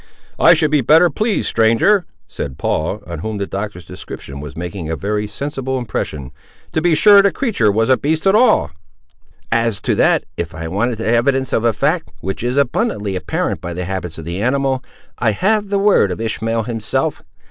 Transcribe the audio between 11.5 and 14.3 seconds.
of a fact, which is abundantly apparent by the habits of